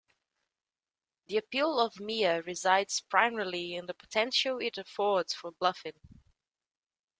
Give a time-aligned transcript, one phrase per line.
[1.27, 5.99] The appeal of Mia resides primarily in the potential it affords for bluffing.